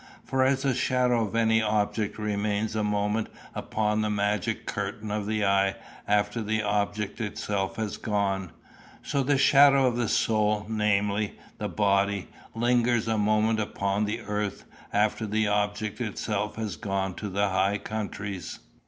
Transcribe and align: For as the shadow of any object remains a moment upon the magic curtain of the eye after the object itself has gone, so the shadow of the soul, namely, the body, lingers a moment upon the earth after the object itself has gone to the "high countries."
For 0.25 0.43
as 0.43 0.63
the 0.63 0.73
shadow 0.73 1.25
of 1.27 1.35
any 1.35 1.61
object 1.61 2.17
remains 2.17 2.75
a 2.75 2.83
moment 2.83 3.29
upon 3.53 4.01
the 4.01 4.09
magic 4.09 4.65
curtain 4.65 5.11
of 5.11 5.27
the 5.27 5.45
eye 5.45 5.75
after 6.07 6.41
the 6.41 6.63
object 6.63 7.21
itself 7.21 7.75
has 7.75 7.97
gone, 7.97 8.51
so 9.03 9.21
the 9.21 9.37
shadow 9.37 9.85
of 9.85 9.97
the 9.97 10.09
soul, 10.09 10.65
namely, 10.67 11.37
the 11.59 11.69
body, 11.69 12.29
lingers 12.55 13.07
a 13.07 13.19
moment 13.19 13.59
upon 13.59 14.05
the 14.05 14.21
earth 14.21 14.65
after 14.91 15.27
the 15.27 15.47
object 15.47 16.01
itself 16.01 16.55
has 16.55 16.77
gone 16.77 17.13
to 17.13 17.29
the 17.29 17.49
"high 17.49 17.77
countries." 17.77 18.57